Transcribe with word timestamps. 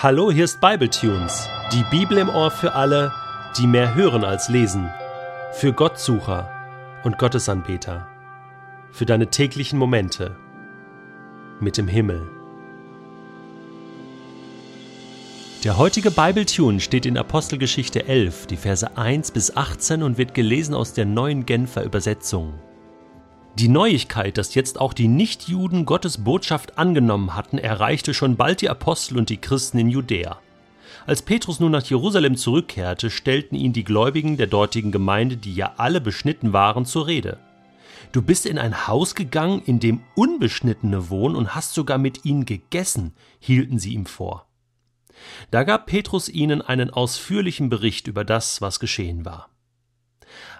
Hallo, 0.00 0.30
hier 0.30 0.44
ist 0.44 0.60
Bibletunes, 0.60 1.48
die 1.72 1.82
Bibel 1.90 2.18
im 2.18 2.28
Ohr 2.28 2.52
für 2.52 2.74
alle, 2.74 3.12
die 3.58 3.66
mehr 3.66 3.96
hören 3.96 4.22
als 4.22 4.48
lesen, 4.48 4.88
für 5.54 5.72
Gottsucher 5.72 6.48
und 7.02 7.18
Gottesanbeter, 7.18 8.06
für 8.92 9.06
deine 9.06 9.26
täglichen 9.26 9.76
Momente 9.76 10.36
mit 11.58 11.76
dem 11.78 11.88
Himmel. 11.88 12.28
Der 15.64 15.78
heutige 15.78 16.12
Bibletune 16.12 16.78
steht 16.78 17.04
in 17.04 17.18
Apostelgeschichte 17.18 18.06
11, 18.06 18.46
die 18.46 18.56
Verse 18.56 18.96
1 18.96 19.32
bis 19.32 19.56
18 19.56 20.04
und 20.04 20.16
wird 20.16 20.32
gelesen 20.32 20.76
aus 20.76 20.92
der 20.92 21.06
neuen 21.06 21.44
Genfer 21.44 21.82
Übersetzung. 21.82 22.54
Die 23.58 23.68
Neuigkeit, 23.68 24.38
dass 24.38 24.54
jetzt 24.54 24.80
auch 24.80 24.92
die 24.92 25.08
Nichtjuden 25.08 25.84
Gottes 25.84 26.22
Botschaft 26.22 26.78
angenommen 26.78 27.34
hatten, 27.34 27.58
erreichte 27.58 28.14
schon 28.14 28.36
bald 28.36 28.60
die 28.60 28.70
Apostel 28.70 29.18
und 29.18 29.30
die 29.30 29.38
Christen 29.38 29.78
in 29.78 29.88
Judäa. 29.88 30.38
Als 31.08 31.22
Petrus 31.22 31.58
nun 31.58 31.72
nach 31.72 31.82
Jerusalem 31.84 32.36
zurückkehrte, 32.36 33.10
stellten 33.10 33.56
ihn 33.56 33.72
die 33.72 33.82
Gläubigen 33.82 34.36
der 34.36 34.46
dortigen 34.46 34.92
Gemeinde, 34.92 35.36
die 35.36 35.56
ja 35.56 35.74
alle 35.76 36.00
beschnitten 36.00 36.52
waren, 36.52 36.86
zur 36.86 37.08
Rede. 37.08 37.40
Du 38.12 38.22
bist 38.22 38.46
in 38.46 38.58
ein 38.58 38.86
Haus 38.86 39.16
gegangen, 39.16 39.60
in 39.66 39.80
dem 39.80 40.02
Unbeschnittene 40.14 41.10
wohnen 41.10 41.34
und 41.34 41.56
hast 41.56 41.74
sogar 41.74 41.98
mit 41.98 42.24
ihnen 42.24 42.44
gegessen, 42.44 43.12
hielten 43.40 43.80
sie 43.80 43.92
ihm 43.92 44.06
vor. 44.06 44.46
Da 45.50 45.64
gab 45.64 45.86
Petrus 45.86 46.28
ihnen 46.28 46.62
einen 46.62 46.90
ausführlichen 46.90 47.70
Bericht 47.70 48.06
über 48.06 48.24
das, 48.24 48.60
was 48.60 48.78
geschehen 48.78 49.24
war. 49.24 49.48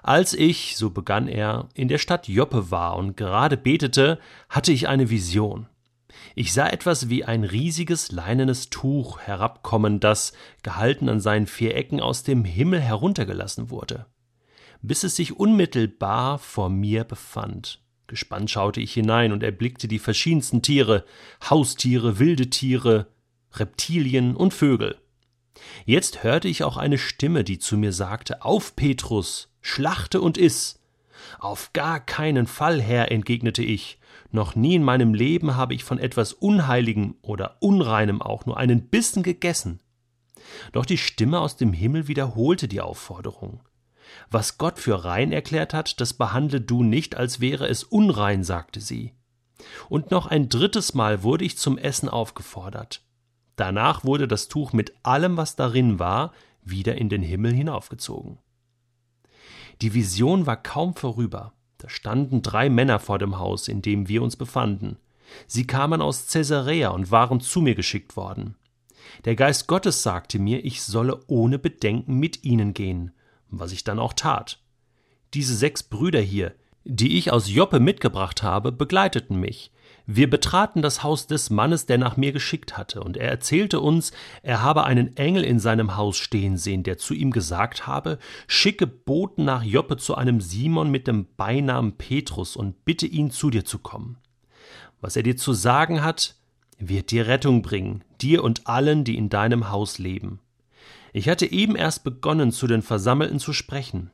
Als 0.02 0.34
ich, 0.34 0.77
so 0.77 0.91
begann 0.91 1.29
er, 1.29 1.69
in 1.75 1.88
der 1.88 1.98
Stadt 1.98 2.29
Joppe 2.29 2.70
war 2.70 2.97
und 2.97 3.16
gerade 3.16 3.56
betete, 3.56 4.19
hatte 4.48 4.73
ich 4.73 4.89
eine 4.89 5.11
Vision. 5.11 5.66
Ich 6.34 6.52
sah 6.52 6.69
etwas 6.69 7.09
wie 7.09 7.25
ein 7.25 7.45
riesiges 7.45 8.12
leinenes 8.12 8.70
Tuch 8.70 9.19
herabkommen, 9.20 10.01
das, 10.01 10.33
gehalten 10.62 11.09
an 11.09 11.20
seinen 11.20 11.47
vier 11.47 11.75
Ecken, 11.75 12.00
aus 12.00 12.22
dem 12.22 12.45
Himmel 12.45 12.81
heruntergelassen 12.81 13.70
wurde, 13.70 14.06
bis 14.83 15.05
es 15.05 15.17
sich 15.17 15.37
unmittelbar 15.37 16.39
vor 16.39 16.70
mir 16.70 17.05
befand. 17.05 17.81
Gespannt 18.06 18.50
schaute 18.50 18.81
ich 18.81 18.94
hinein 18.94 19.33
und 19.33 19.42
erblickte 19.42 19.87
die 19.87 19.98
verschiedensten 19.98 20.62
Tiere, 20.62 21.05
Haustiere, 21.48 22.19
wilde 22.19 22.48
Tiere, 22.48 23.09
Reptilien 23.53 24.34
und 24.34 24.55
Vögel. 24.55 24.97
Jetzt 25.84 26.22
hörte 26.22 26.48
ich 26.48 26.62
auch 26.65 26.77
eine 26.77 26.98
Stimme, 26.98 27.44
die 27.44 27.59
zu 27.59 27.77
mir 27.77 27.92
sagte 27.92 28.42
Auf, 28.42 28.77
Petrus, 28.77 29.47
schlachte 29.61 30.20
und 30.20 30.39
iss. 30.39 30.81
Auf 31.39 31.73
gar 31.73 32.01
keinen 32.01 32.47
Fall, 32.47 32.81
Herr, 32.81 33.11
entgegnete 33.11 33.62
ich. 33.62 33.98
Noch 34.31 34.55
nie 34.55 34.75
in 34.75 34.83
meinem 34.83 35.15
Leben 35.15 35.56
habe 35.56 35.75
ich 35.75 35.84
von 35.84 35.98
etwas 35.98 36.33
Unheiligem 36.33 37.17
oder 37.23 37.56
Unreinem 37.61 38.20
auch 38.20 38.47
nur 38.47 38.56
einen 38.56 38.89
Bissen 38.89 39.23
gegessen. 39.23 39.81
Doch 40.73 40.87
die 40.87 40.98
Stimme 40.98 41.41
aus 41.41 41.56
dem 41.56 41.73
Himmel 41.73 42.09
wiederholte 42.09 42.69
die 42.69 42.81
Aufforderung. 42.81 43.61
Was 44.31 44.59
Gott 44.59 44.78
für 44.78 45.05
rein 45.05 45.33
erklärt 45.33 45.75
hat, 45.75 46.00
das 46.00 46.15
behandle 46.15 46.61
du 46.61 46.83
nicht, 46.83 47.17
als 47.17 47.41
wäre 47.41 47.69
es 47.69 47.84
unrein, 47.84 48.45
sagte 48.45 48.81
sie. 48.81 49.12
Und 49.89 50.11
noch 50.11 50.27
ein 50.27 50.48
drittes 50.48 50.95
Mal 50.95 51.22
wurde 51.22 51.45
ich 51.45 51.59
zum 51.59 51.78
Essen 51.78 52.09
aufgefordert. 52.09 53.03
Danach 53.56 54.05
wurde 54.05 54.28
das 54.28 54.48
Tuch 54.48 54.72
mit 54.72 54.95
allem, 55.03 55.37
was 55.37 55.56
darin 55.56 55.98
war, 55.98 56.33
wieder 56.62 56.97
in 56.97 57.09
den 57.09 57.22
Himmel 57.22 57.53
hinaufgezogen. 57.53 58.39
Die 59.81 59.95
Vision 59.95 60.47
war 60.47 60.57
kaum 60.57 60.95
vorüber. 60.95 61.53
Da 61.79 61.89
standen 61.89 62.43
drei 62.43 62.69
Männer 62.69 62.98
vor 62.98 63.19
dem 63.19 63.39
Haus, 63.39 63.69
in 63.69 63.83
dem 63.83 64.09
wir 64.09 64.23
uns 64.23 64.37
befanden. 64.37 64.98
Sie 65.47 65.67
kamen 65.67 66.01
aus 66.01 66.27
Caesarea 66.27 66.91
und 66.91 67.11
waren 67.11 67.41
zu 67.41 67.61
mir 67.61 67.75
geschickt 67.75 68.17
worden. 68.17 68.56
Der 69.25 69.37
Geist 69.37 69.69
Gottes 69.69 70.03
sagte 70.03 70.39
mir, 70.39 70.65
ich 70.65 70.83
solle 70.83 71.21
ohne 71.29 71.59
Bedenken 71.59 72.19
mit 72.19 72.45
ihnen 72.45 72.75
gehen, 72.75 73.12
was 73.49 73.73
ich 73.73 73.84
dann 73.84 73.99
auch 73.99 74.12
tat. 74.12 74.59
Diese 75.34 75.55
sechs 75.55 75.83
Brüder 75.83 76.21
hier, 76.21 76.55
die 76.91 77.19
ich 77.19 77.31
aus 77.31 77.50
Joppe 77.50 77.81
mitgebracht 77.81 78.43
habe, 78.43 78.72
begleiteten 78.72 79.38
mich. 79.38 79.71
Wir 80.06 80.31
betraten 80.31 80.81
das 80.81 81.03
Haus 81.03 81.26
des 81.26 81.50
Mannes, 81.50 81.84
der 81.84 81.99
nach 81.99 82.16
mir 82.16 82.32
geschickt 82.32 82.78
hatte, 82.78 83.03
und 83.03 83.19
er 83.19 83.28
erzählte 83.28 83.81
uns, 83.81 84.10
er 84.43 84.62
habe 84.62 84.84
einen 84.84 85.15
Engel 85.19 85.44
in 85.44 85.59
seinem 85.59 85.97
Haus 85.97 86.16
stehen 86.16 86.56
sehen, 86.56 86.82
der 86.82 86.97
zu 86.97 87.12
ihm 87.12 87.31
gesagt 87.31 87.87
habe, 87.87 88.19
schicke 88.47 88.87
Boten 88.87 89.44
nach 89.44 89.62
Joppe 89.62 89.99
zu 89.99 90.15
einem 90.15 90.41
Simon 90.41 90.91
mit 90.91 91.06
dem 91.06 91.26
Beinamen 91.37 91.99
Petrus 91.99 92.56
und 92.56 92.87
bitte 92.87 93.06
ihn 93.06 93.31
zu 93.31 93.50
dir 93.50 93.66
zu 93.66 93.81
kommen. 93.81 94.16
Was 95.03 95.15
er 95.15 95.22
dir 95.22 95.37
zu 95.37 95.53
sagen 95.53 96.03
hat, 96.03 96.37
wird 96.78 97.10
dir 97.10 97.26
Rettung 97.26 97.60
bringen, 97.60 98.03
dir 98.19 98.43
und 98.43 98.66
allen, 98.66 99.05
die 99.05 99.19
in 99.19 99.28
deinem 99.28 99.70
Haus 99.70 99.99
leben. 99.99 100.41
Ich 101.12 101.28
hatte 101.28 101.44
eben 101.44 101.76
erst 101.76 102.03
begonnen, 102.03 102.50
zu 102.50 102.66
den 102.66 102.81
Versammelten 102.81 103.38
zu 103.38 103.53
sprechen, 103.53 104.10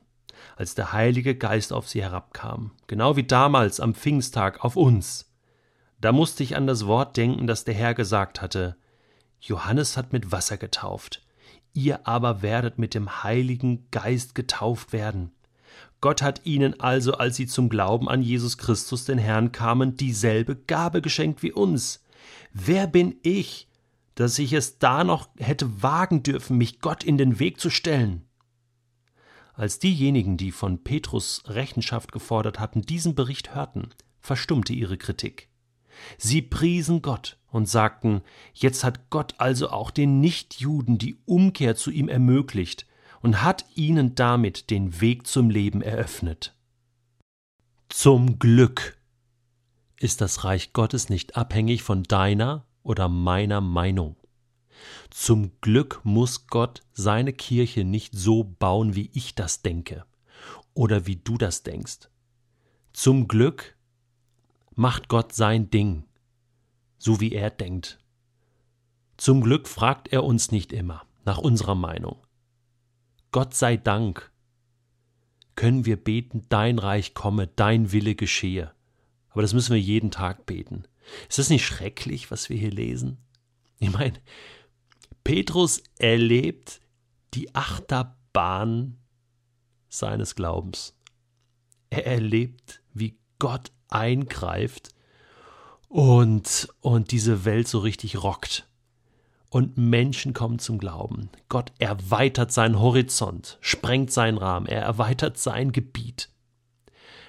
als 0.55 0.75
der 0.75 0.93
Heilige 0.93 1.35
Geist 1.35 1.73
auf 1.73 1.87
sie 1.87 2.01
herabkam, 2.01 2.71
genau 2.87 3.15
wie 3.15 3.23
damals 3.23 3.79
am 3.79 3.93
Pfingsttag 3.93 4.63
auf 4.63 4.75
uns. 4.75 5.31
Da 6.01 6.11
musste 6.11 6.43
ich 6.43 6.55
an 6.55 6.67
das 6.67 6.85
Wort 6.85 7.17
denken, 7.17 7.47
das 7.47 7.63
der 7.63 7.73
Herr 7.73 7.93
gesagt 7.93 8.41
hatte. 8.41 8.75
Johannes 9.39 9.97
hat 9.97 10.13
mit 10.13 10.31
Wasser 10.31 10.57
getauft, 10.57 11.21
ihr 11.73 12.07
aber 12.07 12.41
werdet 12.41 12.77
mit 12.77 12.93
dem 12.93 13.23
Heiligen 13.23 13.87
Geist 13.91 14.35
getauft 14.35 14.93
werden. 14.93 15.31
Gott 16.01 16.21
hat 16.21 16.45
ihnen 16.45 16.79
also, 16.79 17.15
als 17.15 17.35
sie 17.35 17.47
zum 17.47 17.69
Glauben 17.69 18.09
an 18.09 18.21
Jesus 18.21 18.57
Christus 18.57 19.05
den 19.05 19.17
Herrn 19.17 19.51
kamen, 19.51 19.97
dieselbe 19.97 20.55
Gabe 20.55 21.01
geschenkt 21.01 21.41
wie 21.41 21.51
uns. 21.51 22.03
Wer 22.53 22.87
bin 22.87 23.15
ich, 23.23 23.67
dass 24.15 24.39
ich 24.39 24.53
es 24.53 24.77
da 24.79 25.03
noch 25.03 25.27
hätte 25.37 25.81
wagen 25.81 26.23
dürfen, 26.23 26.57
mich 26.57 26.79
Gott 26.79 27.03
in 27.03 27.17
den 27.17 27.39
Weg 27.39 27.59
zu 27.59 27.69
stellen? 27.69 28.23
Als 29.55 29.79
diejenigen, 29.79 30.37
die 30.37 30.51
von 30.51 30.83
Petrus 30.83 31.43
Rechenschaft 31.47 32.11
gefordert 32.11 32.59
hatten, 32.59 32.81
diesen 32.81 33.15
Bericht 33.15 33.55
hörten, 33.55 33.89
verstummte 34.19 34.73
ihre 34.73 34.97
Kritik. 34.97 35.49
Sie 36.17 36.41
priesen 36.41 37.01
Gott 37.01 37.37
und 37.49 37.69
sagten, 37.69 38.21
jetzt 38.53 38.83
hat 38.83 39.09
Gott 39.09 39.35
also 39.37 39.69
auch 39.69 39.91
den 39.91 40.19
Nichtjuden 40.19 40.97
die 40.97 41.17
Umkehr 41.25 41.75
zu 41.75 41.89
ihm 41.89 42.09
ermöglicht 42.09 42.85
und 43.21 43.43
hat 43.43 43.65
ihnen 43.75 44.13
damit 44.13 44.69
den 44.69 44.99
Weg 44.99 45.25
zum 45.25 45.49
Leben 45.49 45.81
eröffnet. 45.81 46.53
Zum 47.87 48.39
Glück 48.39 48.97
ist 49.97 50.19
das 50.19 50.43
Reich 50.43 50.73
Gottes 50.73 51.07
nicht 51.07 51.37
abhängig 51.37 51.81
von 51.81 52.03
deiner 52.03 52.65
oder 52.83 53.07
meiner 53.07 53.61
Meinung. 53.61 54.17
Zum 55.09 55.51
Glück 55.61 56.01
muss 56.03 56.47
Gott 56.47 56.81
seine 56.93 57.33
Kirche 57.33 57.83
nicht 57.83 58.13
so 58.15 58.43
bauen, 58.43 58.95
wie 58.95 59.09
ich 59.13 59.35
das 59.35 59.61
denke 59.61 60.05
oder 60.73 61.05
wie 61.07 61.15
du 61.15 61.37
das 61.37 61.63
denkst. 61.63 62.09
Zum 62.93 63.27
Glück 63.27 63.75
macht 64.75 65.07
Gott 65.07 65.33
sein 65.33 65.69
Ding, 65.69 66.03
so 66.97 67.19
wie 67.19 67.31
er 67.31 67.49
denkt. 67.49 67.99
Zum 69.17 69.41
Glück 69.41 69.67
fragt 69.67 70.09
er 70.09 70.23
uns 70.23 70.51
nicht 70.51 70.73
immer 70.73 71.05
nach 71.23 71.37
unserer 71.37 71.75
Meinung. 71.75 72.17
Gott 73.31 73.53
sei 73.53 73.77
Dank 73.77 74.31
können 75.55 75.85
wir 75.85 75.97
beten, 75.97 76.45
dein 76.49 76.79
Reich 76.79 77.13
komme, 77.13 77.47
dein 77.47 77.91
Wille 77.91 78.15
geschehe. 78.15 78.71
Aber 79.29 79.41
das 79.41 79.53
müssen 79.53 79.73
wir 79.73 79.81
jeden 79.81 80.11
Tag 80.11 80.45
beten. 80.45 80.83
Ist 81.29 81.39
das 81.39 81.49
nicht 81.49 81.65
schrecklich, 81.65 82.31
was 82.31 82.49
wir 82.49 82.57
hier 82.57 82.71
lesen? 82.71 83.17
Ich 83.79 83.91
meine, 83.91 84.19
Petrus 85.25 85.81
erlebt 85.97 86.81
die 87.33 87.55
Achterbahn 87.55 88.99
seines 89.89 90.35
Glaubens. 90.35 90.95
Er 91.89 92.05
erlebt, 92.05 92.83
wie 92.93 93.17
Gott 93.39 93.71
eingreift 93.89 94.89
und, 95.89 96.67
und 96.79 97.11
diese 97.11 97.43
Welt 97.43 97.67
so 97.67 97.79
richtig 97.79 98.21
rockt. 98.21 98.69
Und 99.49 99.77
Menschen 99.77 100.33
kommen 100.33 100.59
zum 100.59 100.77
Glauben. 100.77 101.29
Gott 101.49 101.71
erweitert 101.79 102.51
seinen 102.51 102.79
Horizont, 102.79 103.57
sprengt 103.61 104.11
seinen 104.11 104.37
Rahmen, 104.37 104.67
er 104.67 104.83
erweitert 104.83 105.39
sein 105.39 105.71
Gebiet. 105.71 106.29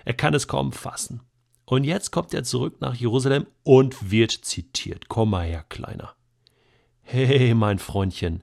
Er 0.04 0.14
kann 0.14 0.34
es 0.34 0.48
kaum 0.48 0.72
fassen. 0.72 1.22
Und 1.64 1.84
jetzt 1.84 2.10
kommt 2.10 2.34
er 2.34 2.44
zurück 2.44 2.80
nach 2.80 2.94
Jerusalem 2.94 3.46
und 3.62 4.10
wird 4.10 4.32
zitiert. 4.32 5.08
Komm 5.08 5.30
mal 5.30 5.46
her, 5.46 5.64
Kleiner. 5.68 6.15
Hey, 7.08 7.54
mein 7.54 7.78
Freundchen, 7.78 8.42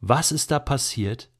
was 0.00 0.30
ist 0.30 0.52
da 0.52 0.60
passiert? 0.60 1.32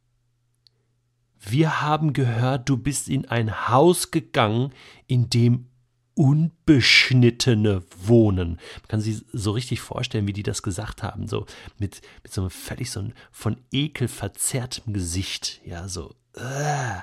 Wir 1.38 1.82
haben 1.82 2.14
gehört, 2.14 2.68
du 2.68 2.76
bist 2.76 3.08
in 3.08 3.26
ein 3.26 3.68
Haus 3.68 4.10
gegangen, 4.10 4.72
in 5.06 5.30
dem 5.30 5.68
Unbeschnittene 6.14 7.84
wohnen. 7.96 8.58
Man 8.80 8.88
kann 8.88 9.00
sich 9.00 9.24
so 9.32 9.52
richtig 9.52 9.80
vorstellen, 9.80 10.26
wie 10.26 10.32
die 10.32 10.42
das 10.42 10.64
gesagt 10.64 11.04
haben, 11.04 11.28
so 11.28 11.46
mit, 11.78 12.00
mit 12.24 12.32
so 12.32 12.40
einem 12.40 12.50
völlig 12.50 12.90
so 12.90 12.98
ein 12.98 13.14
von 13.30 13.58
Ekel 13.70 14.08
verzerrtem 14.08 14.92
Gesicht. 14.92 15.60
Ja, 15.64 15.86
so, 15.86 16.12
äh, 16.34 17.02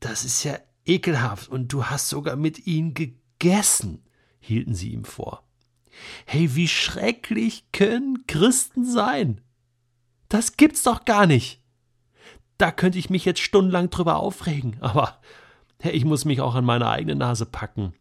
das 0.00 0.24
ist 0.24 0.42
ja 0.42 0.58
ekelhaft 0.84 1.48
und 1.48 1.72
du 1.72 1.84
hast 1.84 2.08
sogar 2.08 2.34
mit 2.34 2.66
ihnen 2.66 2.92
gegessen, 2.92 4.02
hielten 4.40 4.74
sie 4.74 4.90
ihm 4.90 5.04
vor. 5.04 5.45
Hey, 6.26 6.54
wie 6.54 6.68
schrecklich 6.68 7.70
können 7.72 8.26
Christen 8.26 8.84
sein? 8.84 9.40
Das 10.28 10.56
gibt's 10.56 10.82
doch 10.82 11.04
gar 11.04 11.26
nicht. 11.26 11.62
Da 12.58 12.70
könnte 12.70 12.98
ich 12.98 13.10
mich 13.10 13.24
jetzt 13.24 13.40
stundenlang 13.40 13.90
drüber 13.90 14.16
aufregen, 14.16 14.76
aber 14.80 15.20
hey, 15.80 15.92
ich 15.92 16.04
muss 16.04 16.24
mich 16.24 16.40
auch 16.40 16.54
an 16.54 16.64
meine 16.64 16.88
eigene 16.88 17.16
Nase 17.16 17.46
packen. 17.46 17.94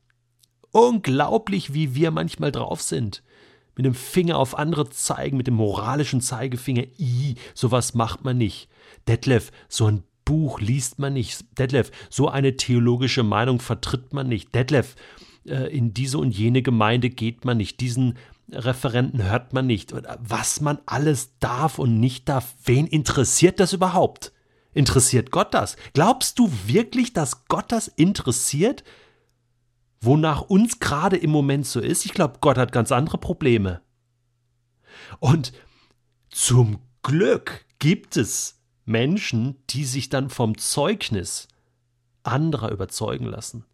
Unglaublich, 0.71 1.73
wie 1.73 1.95
wir 1.95 2.11
manchmal 2.11 2.51
drauf 2.51 2.81
sind. 2.81 3.23
Mit 3.77 3.85
dem 3.85 3.95
Finger 3.95 4.37
auf 4.37 4.57
andere 4.57 4.89
zeigen, 4.89 5.37
mit 5.37 5.47
dem 5.47 5.55
moralischen 5.55 6.21
Zeigefinger. 6.21 6.83
I, 6.97 7.35
sowas 7.53 7.93
macht 7.93 8.23
man 8.23 8.37
nicht. 8.37 8.69
Detlef, 9.07 9.51
so 9.67 9.87
ein 9.87 10.03
Buch 10.23 10.59
liest 10.59 10.97
man 10.97 11.13
nicht. 11.13 11.45
Detlef, 11.59 11.91
so 12.09 12.27
eine 12.27 12.57
theologische 12.57 13.23
Meinung 13.23 13.59
vertritt 13.59 14.13
man 14.13 14.27
nicht. 14.27 14.55
Detlef, 14.55 14.95
in 15.45 15.93
diese 15.93 16.17
und 16.17 16.31
jene 16.31 16.61
Gemeinde 16.61 17.09
geht 17.09 17.45
man 17.45 17.57
nicht. 17.57 17.79
Diesen 17.79 18.17
Referenten 18.51 19.23
hört 19.23 19.53
man 19.53 19.67
nicht. 19.67 19.93
Was 20.19 20.61
man 20.61 20.79
alles 20.85 21.37
darf 21.39 21.79
und 21.79 21.99
nicht 21.99 22.27
darf. 22.29 22.55
Wen 22.65 22.87
interessiert 22.87 23.59
das 23.59 23.73
überhaupt? 23.73 24.33
Interessiert 24.73 25.31
Gott 25.31 25.53
das? 25.53 25.77
Glaubst 25.93 26.37
du 26.39 26.51
wirklich, 26.65 27.13
dass 27.13 27.45
Gott 27.47 27.71
das 27.71 27.87
interessiert? 27.87 28.83
Wonach 30.01 30.41
uns 30.41 30.79
gerade 30.79 31.17
im 31.17 31.29
Moment 31.31 31.65
so 31.65 31.79
ist? 31.79 32.05
Ich 32.05 32.13
glaube, 32.13 32.39
Gott 32.41 32.57
hat 32.57 32.71
ganz 32.71 32.91
andere 32.91 33.17
Probleme. 33.17 33.81
Und 35.19 35.53
zum 36.29 36.79
Glück 37.03 37.65
gibt 37.79 38.17
es 38.17 38.61
Menschen, 38.85 39.55
die 39.69 39.85
sich 39.85 40.09
dann 40.09 40.29
vom 40.29 40.57
Zeugnis 40.57 41.47
anderer 42.23 42.71
überzeugen 42.71 43.25
lassen. 43.25 43.65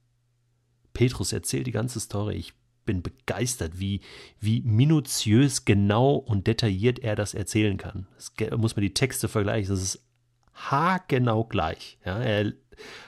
Petrus 0.93 1.33
erzählt 1.33 1.67
die 1.67 1.71
ganze 1.71 1.99
Story. 1.99 2.35
Ich 2.35 2.53
bin 2.85 3.01
begeistert, 3.01 3.79
wie, 3.79 4.01
wie 4.39 4.61
minutiös, 4.61 5.65
genau 5.65 6.15
und 6.15 6.47
detailliert 6.47 6.99
er 6.99 7.15
das 7.15 7.33
erzählen 7.33 7.77
kann. 7.77 8.07
Das 8.15 8.31
muss 8.57 8.75
man 8.75 8.83
die 8.83 8.93
Texte 8.93 9.27
vergleichen. 9.27 9.73
Das 9.73 9.81
ist 9.81 10.05
haargenau 10.53 11.45
gleich. 11.45 11.97
Ja, 12.05 12.19
er 12.19 12.53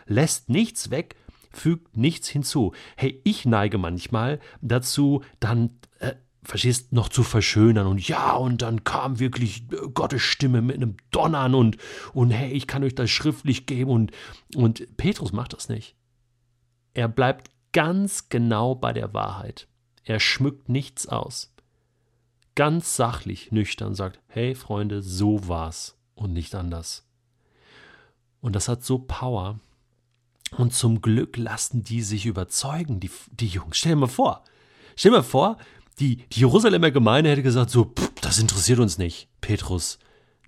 lässt 0.05 0.49
nichts 0.49 0.89
weg, 0.89 1.15
fügt 1.51 1.97
nichts 1.97 2.27
hinzu. 2.27 2.73
Hey, 2.95 3.21
ich 3.23 3.45
neige 3.45 3.77
manchmal 3.77 4.39
dazu, 4.61 5.23
dann, 5.39 5.71
äh, 5.99 6.13
verstehst, 6.43 6.91
noch 6.91 7.09
zu 7.09 7.23
verschönern 7.23 7.87
und 7.87 8.05
ja, 8.07 8.33
und 8.33 8.61
dann 8.61 8.83
kam 8.83 9.19
wirklich 9.19 9.63
äh, 9.71 9.87
Gottes 9.93 10.21
Stimme 10.21 10.61
mit 10.61 10.75
einem 10.75 10.97
Donnern 11.11 11.55
und, 11.55 11.77
und 12.13 12.31
hey, 12.31 12.51
ich 12.51 12.67
kann 12.67 12.83
euch 12.83 12.95
das 12.95 13.09
schriftlich 13.09 13.65
geben 13.65 13.91
und, 13.91 14.11
und 14.55 14.97
Petrus 14.97 15.31
macht 15.31 15.53
das 15.53 15.69
nicht. 15.69 15.95
Er 16.93 17.07
bleibt 17.07 17.49
ganz 17.73 18.29
genau 18.29 18.75
bei 18.75 18.93
der 18.93 19.13
Wahrheit. 19.13 19.67
Er 20.05 20.19
schmückt 20.19 20.69
nichts 20.69 21.07
aus. 21.07 21.53
Ganz 22.55 22.95
sachlich, 22.95 23.51
nüchtern 23.51 23.95
sagt, 23.95 24.19
hey 24.27 24.55
Freunde, 24.55 25.01
so 25.01 25.47
war's 25.47 25.97
und 26.15 26.33
nicht 26.33 26.55
anders. 26.55 27.03
Und 28.41 28.55
das 28.55 28.67
hat 28.67 28.83
so 28.83 28.99
Power. 28.99 29.59
Und 30.57 30.73
zum 30.73 31.01
Glück 31.01 31.37
lassen 31.37 31.83
die 31.83 32.01
sich 32.01 32.25
überzeugen, 32.27 32.99
die, 32.99 33.09
die 33.31 33.47
Jungs. 33.47 33.77
Stell 33.77 33.93
dir 33.93 33.99
mal 34.01 34.07
vor, 34.07 34.43
stell 34.95 35.11
dir 35.11 35.17
mal 35.17 35.23
vor, 35.23 35.57
die, 35.99 36.17
die 36.31 36.41
Jerusalemer 36.41 36.91
Gemeinde 36.91 37.31
hätte 37.31 37.43
gesagt, 37.43 37.71
so, 37.71 37.85
pff, 37.85 38.11
das 38.21 38.39
interessiert 38.39 38.79
uns 38.79 38.97
nicht, 38.97 39.29
Petrus. 39.41 39.97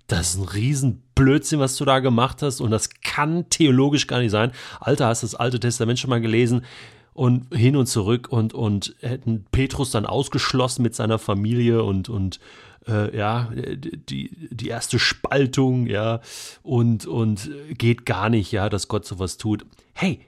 Das 0.06 0.34
ist 0.34 0.40
ein 0.40 0.48
Riesenblödsinn, 0.48 1.58
was 1.58 1.76
du 1.76 1.84
da 1.84 1.98
gemacht 1.98 2.42
hast 2.42 2.60
und 2.60 2.70
das 2.70 2.90
kann 3.00 3.50
theologisch 3.50 4.06
gar 4.06 4.20
nicht 4.20 4.30
sein. 4.30 4.52
Alter, 4.78 5.06
hast 5.08 5.24
du 5.24 5.26
das 5.26 5.34
Alte 5.34 5.58
Testament 5.58 5.98
schon 5.98 6.10
mal 6.10 6.20
gelesen? 6.20 6.64
Und 7.16 7.54
hin 7.54 7.76
und 7.76 7.86
zurück 7.86 8.28
und, 8.30 8.52
und 8.52 8.94
hätten 9.00 9.46
Petrus 9.50 9.90
dann 9.90 10.04
ausgeschlossen 10.04 10.82
mit 10.82 10.94
seiner 10.94 11.18
Familie 11.18 11.82
und, 11.82 12.10
und 12.10 12.40
äh, 12.86 13.16
ja, 13.16 13.50
die, 13.54 14.36
die 14.50 14.68
erste 14.68 14.98
Spaltung, 14.98 15.86
ja, 15.86 16.20
und, 16.62 17.06
und 17.06 17.50
geht 17.70 18.04
gar 18.04 18.28
nicht, 18.28 18.52
ja, 18.52 18.68
dass 18.68 18.88
Gott 18.88 19.06
sowas 19.06 19.38
tut. 19.38 19.64
Hey, 19.94 20.20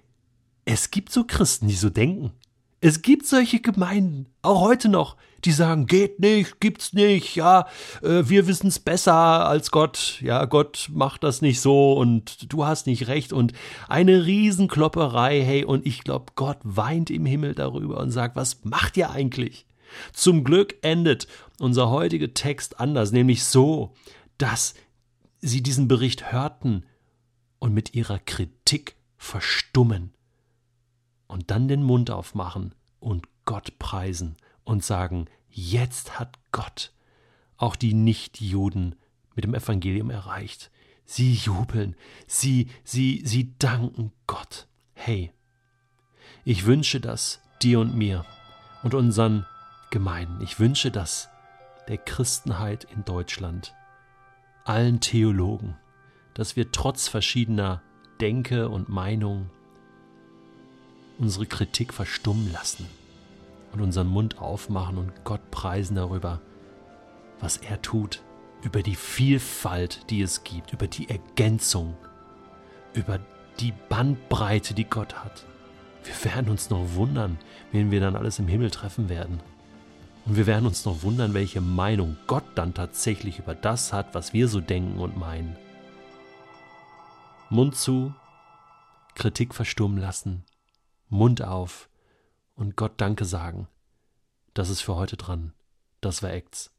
es 0.64 0.90
gibt 0.90 1.12
so 1.12 1.25
Christen, 1.25 1.69
die 1.69 1.75
so 1.75 1.90
denken. 1.90 2.32
Es 2.80 3.02
gibt 3.02 3.26
solche 3.26 3.60
Gemeinden, 3.60 4.26
auch 4.40 4.60
heute 4.60 4.88
noch, 4.88 5.16
die 5.44 5.50
sagen, 5.50 5.86
geht 5.86 6.20
nicht, 6.20 6.60
gibt's 6.60 6.92
nicht, 6.92 7.34
ja, 7.34 7.66
äh, 8.02 8.22
wir 8.28 8.46
wissen's 8.46 8.78
besser 8.78 9.14
als 9.14 9.72
Gott, 9.72 10.20
ja, 10.20 10.44
Gott 10.44 10.88
macht 10.92 11.25
das 11.25 11.42
nicht 11.42 11.60
so 11.60 11.94
und 11.94 12.52
du 12.52 12.64
hast 12.64 12.86
nicht 12.86 13.08
recht 13.08 13.32
und 13.32 13.52
eine 13.88 14.26
Riesenklopperei, 14.26 15.42
hey, 15.42 15.64
und 15.64 15.86
ich 15.86 16.04
glaube, 16.04 16.32
Gott 16.36 16.58
weint 16.62 17.10
im 17.10 17.26
Himmel 17.26 17.56
darüber 17.56 17.98
und 17.98 18.12
sagt, 18.12 18.36
was 18.36 18.64
macht 18.64 18.96
ihr 18.96 19.10
eigentlich? 19.10 19.66
Zum 20.12 20.44
Glück 20.44 20.76
endet 20.82 21.26
unser 21.58 21.90
heutiger 21.90 22.32
Text 22.32 22.78
anders, 22.78 23.10
nämlich 23.10 23.42
so, 23.42 23.92
dass 24.38 24.74
sie 25.40 25.62
diesen 25.64 25.88
Bericht 25.88 26.31
hörten 26.31 26.84
und 27.58 27.74
mit 27.74 27.94
ihrer 27.94 28.20
Kritik 28.20 28.94
verstummen 29.16 30.12
und 31.28 31.50
dann 31.50 31.69
den 31.69 31.82
Mund 31.82 32.10
aufmachen 32.10 32.75
und 32.98 33.26
Gott 33.44 33.78
preisen 33.78 34.36
und 34.64 34.82
sagen, 34.82 35.26
jetzt 35.48 36.19
hat 36.19 36.38
Gott 36.50 36.92
auch 37.56 37.76
die 37.76 37.94
Nichtjuden 37.94 38.96
mit 39.34 39.44
dem 39.44 39.54
Evangelium 39.54 40.10
erreicht. 40.10 40.70
Sie 41.04 41.32
jubeln, 41.32 41.96
sie, 42.26 42.69
sie, 42.84 43.22
sie 43.25 43.56
danken 43.58 44.12
Gott. 44.26 44.66
Hey, 44.94 45.32
ich 46.44 46.66
wünsche 46.66 47.00
das 47.00 47.40
dir 47.62 47.81
und 47.81 47.96
mir 47.96 48.24
und 48.82 48.94
unseren 48.94 49.46
Gemeinden. 49.90 50.42
Ich 50.42 50.58
wünsche 50.60 50.90
das 50.90 51.28
der 51.88 51.98
Christenheit 51.98 52.84
in 52.84 53.04
Deutschland, 53.04 53.74
allen 54.64 55.00
Theologen, 55.00 55.76
dass 56.34 56.56
wir 56.56 56.70
trotz 56.70 57.08
verschiedener 57.08 57.82
Denke 58.20 58.69
und 58.69 58.88
Meinung 58.88 59.50
unsere 61.19 61.47
Kritik 61.47 61.93
verstummen 61.93 62.53
lassen 62.53 62.87
und 63.73 63.81
unseren 63.81 64.09
Mund 64.09 64.38
aufmachen 64.38 64.99
und 64.99 65.25
Gott 65.25 65.50
preisen 65.50 65.97
darüber, 65.97 66.41
was 67.41 67.56
er 67.59 67.82
tut, 67.82 68.23
über 68.62 68.82
die 68.82 68.97
Vielfalt, 68.97 70.11
die 70.11 70.23
es 70.23 70.44
gibt, 70.44 70.73
über 70.73 70.87
die 70.87 71.09
Ergänzung, 71.09 71.97
über 72.94 73.20
die 73.61 73.73
Bandbreite, 73.88 74.75
die 74.75 74.85
Gott 74.85 75.15
hat. 75.17 75.44
Wir 76.05 76.32
werden 76.32 76.50
uns 76.50 76.70
noch 76.70 76.94
wundern, 76.94 77.38
wen 77.73 77.91
wir 77.91 78.00
dann 78.00 78.17
alles 78.17 78.38
im 78.38 78.49
Himmel 78.49 78.70
treffen 78.70 79.09
werden. 79.09 79.41
Und 80.25 80.37
wir 80.37 80.47
werden 80.47 80.67
uns 80.67 80.85
noch 80.85 81.03
wundern, 81.03 81.35
welche 81.35 81.61
Meinung 81.61 82.17
Gott 82.26 82.44
dann 82.55 82.75
tatsächlich 82.75 83.38
über 83.38 83.55
das 83.55 83.93
hat, 83.93 84.15
was 84.15 84.32
wir 84.32 84.48
so 84.48 84.60
denken 84.60 84.98
und 84.98 85.17
meinen. 85.17 85.56
Mund 87.51 87.77
zu, 87.77 88.15
Kritik 89.15 89.55
verstummen 89.55 89.98
lassen, 89.98 90.44
Mund 91.08 91.43
auf 91.43 91.88
und 92.55 92.77
Gott 92.77 93.00
Danke 93.00 93.24
sagen. 93.24 93.69
Das 94.55 94.69
ist 94.69 94.81
für 94.81 94.96
heute 94.96 95.17
dran. 95.17 95.53
Das 96.00 96.22
war 96.22 96.31
Acts. 96.31 96.70